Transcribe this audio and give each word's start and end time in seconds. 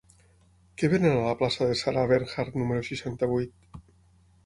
Què 0.81 0.89
venen 0.93 1.17
a 1.19 1.27
la 1.27 1.35
plaça 1.43 1.69
de 1.73 1.77
Sarah 1.83 2.07
Bernhardt 2.15 2.61
número 2.63 2.91
seixanta-vuit? 2.91 3.83